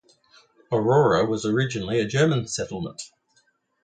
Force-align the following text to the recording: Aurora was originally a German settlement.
Aurora 0.71 1.27
was 1.27 1.45
originally 1.45 1.99
a 1.99 2.07
German 2.07 2.47
settlement. 2.47 3.03